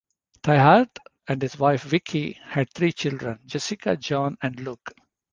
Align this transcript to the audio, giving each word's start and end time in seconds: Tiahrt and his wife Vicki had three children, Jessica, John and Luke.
Tiahrt 0.41 0.97
and 1.27 1.39
his 1.39 1.59
wife 1.59 1.83
Vicki 1.83 2.31
had 2.43 2.73
three 2.73 2.91
children, 2.91 3.37
Jessica, 3.45 3.95
John 3.95 4.35
and 4.41 4.59
Luke. 4.59 4.95